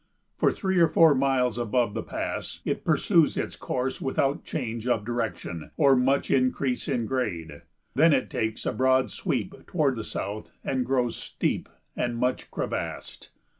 [0.35, 5.05] For three or four miles above the pass it pursues its course without change of
[5.05, 7.61] direction or much increase in grade;
[7.93, 13.29] then it takes a broad sweep toward the south and grows steep and much crevassed.